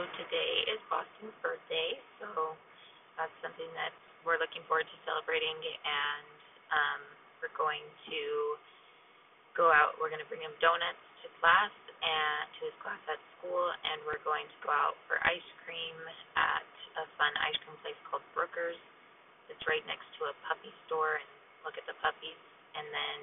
[0.00, 2.56] so today is Boston's birthday, so
[3.20, 3.92] that's something that
[4.24, 6.40] we're looking forward to celebrating, and
[6.72, 7.00] um,
[7.44, 8.20] we're going to
[9.52, 10.00] go out.
[10.00, 11.68] We're going to bring him donuts to class
[12.00, 15.96] and to his class at school, and we're going to go out for ice cream
[16.32, 16.64] at
[16.96, 18.80] a fun ice cream place called Brooker's.
[19.52, 21.28] It's right next to a puppy store, and
[21.60, 22.40] look at the puppies,
[22.72, 23.18] and then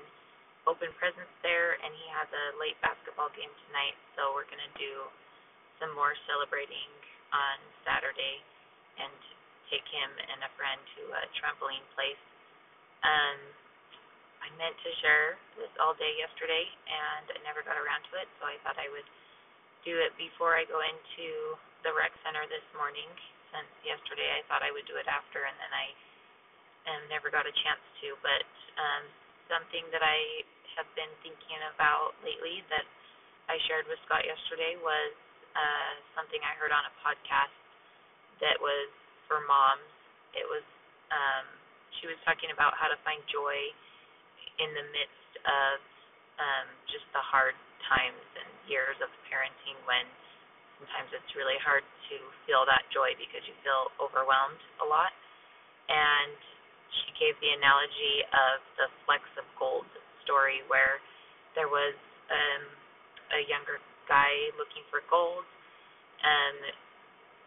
[0.69, 1.73] open presents there.
[1.81, 5.09] And he has a late basketball game tonight, so we're going to do
[5.79, 6.89] some more celebrating
[7.33, 8.41] on Saturday
[8.97, 9.13] and
[9.69, 12.21] take him and a friend to a trampoline place.
[13.03, 13.39] Um,
[14.41, 18.29] I meant to share this all day yesterday and I never got around to it,
[18.39, 19.07] so I thought I would
[19.83, 23.07] do it before I go into the rec center this morning.
[23.53, 25.87] Since yesterday I thought I would do it after, and then I
[26.91, 28.15] um, never got a chance to.
[28.19, 28.43] But
[28.75, 29.03] um,
[29.47, 30.43] something that I
[30.75, 32.83] have been thinking about lately that
[33.47, 35.15] I shared with Scott yesterday was
[35.57, 37.53] uh, something I heard on a podcast
[38.45, 38.93] that was
[39.25, 39.89] for moms.
[40.37, 40.63] It was
[41.09, 41.45] um,
[41.97, 43.57] she was talking about how to find joy
[44.61, 45.81] in the midst of
[46.37, 47.57] um, just the hard
[47.89, 50.05] times and years of parenting when
[50.77, 55.09] sometimes it's really hard to feel that joy because you feel overwhelmed a lot.
[55.89, 56.37] And
[57.01, 59.87] she gave the analogy of the flecks of gold
[60.21, 61.01] story where
[61.57, 61.95] there was
[62.29, 62.63] um,
[63.33, 65.45] a younger guy looking for gold
[66.23, 66.57] um,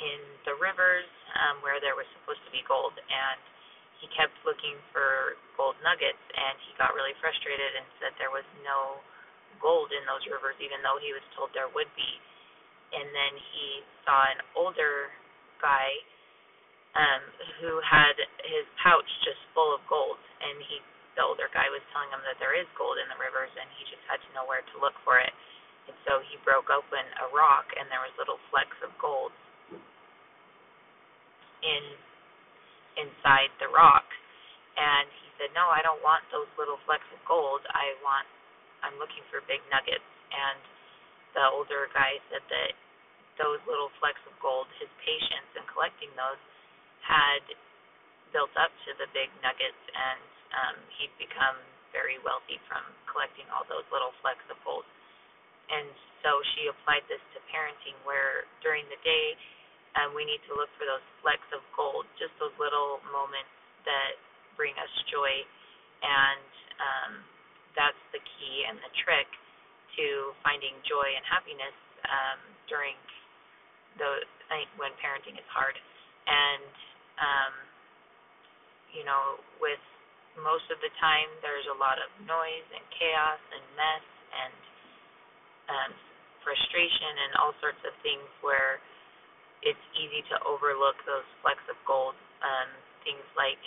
[0.01, 3.41] in the rivers um, where there was supposed to be gold, and
[4.01, 8.47] he kept looking for gold nuggets, and he got really frustrated and said there was
[8.65, 9.01] no
[9.61, 12.13] gold in those rivers, even though he was told there would be.
[12.97, 15.13] And then he saw an older
[15.61, 15.89] guy
[16.97, 17.23] um,
[17.61, 18.17] who had
[18.49, 20.81] his pouch just full of gold, and he
[21.19, 23.83] the older guy was telling him that there is gold in the rivers, and he
[23.91, 25.30] just had to know where to look for it.
[26.51, 29.31] Broke open a rock, and there was little flecks of gold
[31.63, 31.85] in
[32.99, 34.03] inside the rock.
[34.75, 37.63] And he said, "No, I don't want those little flecks of gold.
[37.71, 38.27] I want.
[38.83, 40.03] I'm looking for big nuggets."
[40.35, 40.59] And
[41.39, 42.75] the older guy said that
[43.39, 46.43] those little flecks of gold, his patience in collecting those,
[47.07, 47.47] had
[48.35, 51.63] built up to the big nuggets, and um, he'd become
[51.95, 54.83] very wealthy from collecting all those little flecks of gold.
[55.71, 55.95] And
[56.61, 59.33] she applied this to parenting, where during the day
[59.97, 63.49] um, we need to look for those flecks of gold, just those little moments
[63.89, 64.21] that
[64.61, 65.33] bring us joy,
[66.05, 67.13] and um,
[67.73, 69.27] that's the key and the trick
[69.97, 72.39] to finding joy and happiness um,
[72.69, 72.95] during
[73.97, 74.21] the
[74.77, 75.75] when parenting is hard.
[76.29, 76.75] And
[77.17, 77.55] um,
[78.93, 79.81] you know, with
[80.39, 84.55] most of the time, there's a lot of noise and chaos and mess and
[85.71, 85.91] um,
[86.43, 88.81] frustration and all sorts of things where
[89.61, 92.17] it's easy to overlook those flecks of gold.
[92.41, 92.71] Um,
[93.05, 93.61] things like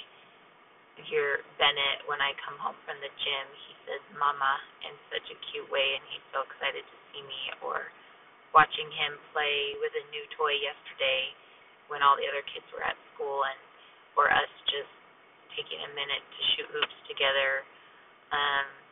[1.10, 4.54] hear Bennett when I come home from the gym, he says "Mama"
[4.86, 7.42] in such a cute way, and he's so excited to see me.
[7.66, 7.90] Or
[8.54, 11.34] watching him play with a new toy yesterday
[11.90, 13.58] when all the other kids were at school, and
[14.14, 14.90] or us just
[15.58, 17.66] taking a minute to shoot hoops together.
[18.30, 18.83] Um,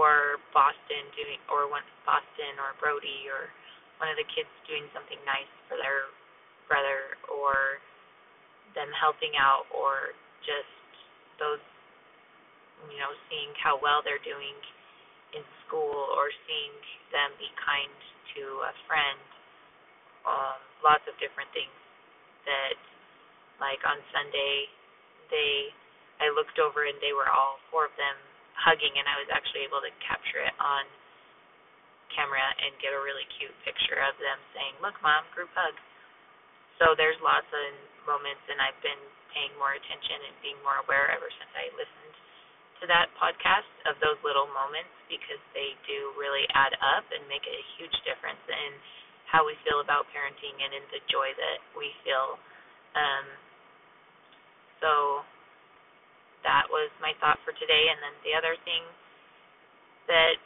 [0.00, 3.52] or Boston doing, or one Boston or Brody or
[4.00, 6.08] one of the kids doing something nice for their
[6.64, 7.76] brother, or
[8.72, 10.72] them helping out, or just
[11.36, 11.60] those,
[12.88, 14.56] you know, seeing how well they're doing
[15.36, 16.72] in school, or seeing
[17.12, 17.92] them be kind
[18.32, 19.20] to a friend.
[20.24, 21.74] Um, lots of different things
[22.48, 22.78] that,
[23.60, 24.70] like on Sunday,
[25.28, 25.74] they,
[26.22, 28.16] I looked over and they were all four of them
[28.60, 30.84] hugging, and I was actually able to capture it on
[32.12, 35.74] camera and get a really cute picture of them saying, "Look, mom, group hug."
[36.78, 37.66] So there's lots of
[38.04, 39.00] moments, and I've been
[39.32, 42.14] paying more attention and being more aware ever since I listened
[42.80, 47.44] to that podcast of those little moments because they do really add up and make
[47.44, 48.70] a huge difference in
[49.28, 52.40] how we feel about parenting and in the joy that we feel.
[52.96, 53.26] Um,
[54.80, 55.22] so
[56.46, 57.90] that was my thought for today.
[57.92, 58.84] And then the other thing
[60.08, 60.40] that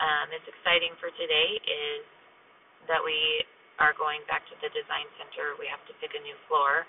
[0.00, 2.02] um, is exciting for today is
[2.86, 3.44] that we
[3.82, 5.58] are going back to the design center.
[5.58, 6.86] We have to pick a new floor.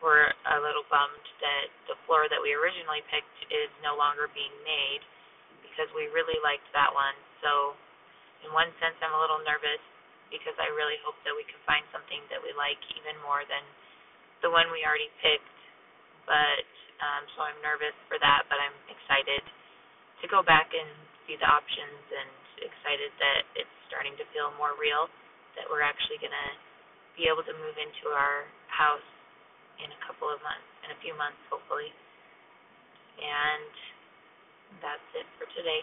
[0.00, 4.54] We're a little bummed that the floor that we originally picked is no longer being
[4.66, 5.02] made
[5.62, 7.14] because we really liked that one.
[7.44, 7.78] So,
[8.42, 9.78] in one sense, I'm a little nervous
[10.34, 13.62] because I really hope that we can find something that we like even more than
[14.42, 15.61] the one we already picked.
[16.28, 16.66] But
[17.02, 19.42] um, so I'm nervous for that, but I'm excited
[20.22, 20.88] to go back and
[21.26, 22.30] see the options and
[22.62, 25.10] excited that it's starting to feel more real,
[25.58, 26.50] that we're actually going to
[27.18, 29.04] be able to move into our house
[29.82, 31.90] in a couple of months, in a few months hopefully.
[33.18, 33.72] And
[34.80, 35.82] that's it for today.